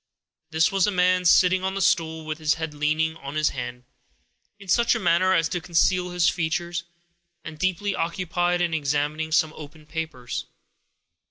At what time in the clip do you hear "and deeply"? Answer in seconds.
7.43-7.93